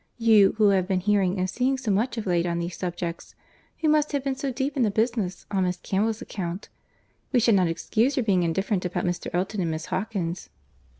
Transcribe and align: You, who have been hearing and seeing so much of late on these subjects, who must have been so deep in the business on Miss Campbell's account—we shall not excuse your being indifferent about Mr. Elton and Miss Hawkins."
You, 0.17 0.55
who 0.57 0.69
have 0.69 0.87
been 0.87 1.01
hearing 1.01 1.37
and 1.37 1.47
seeing 1.47 1.77
so 1.77 1.91
much 1.91 2.17
of 2.17 2.25
late 2.25 2.47
on 2.47 2.57
these 2.57 2.75
subjects, 2.75 3.35
who 3.81 3.87
must 3.87 4.13
have 4.13 4.23
been 4.23 4.33
so 4.33 4.51
deep 4.51 4.75
in 4.75 4.81
the 4.81 4.89
business 4.89 5.45
on 5.51 5.63
Miss 5.63 5.77
Campbell's 5.77 6.23
account—we 6.23 7.39
shall 7.39 7.53
not 7.53 7.67
excuse 7.67 8.17
your 8.17 8.23
being 8.23 8.41
indifferent 8.41 8.83
about 8.83 9.05
Mr. 9.05 9.27
Elton 9.31 9.61
and 9.61 9.69
Miss 9.69 9.85
Hawkins." 9.93 10.49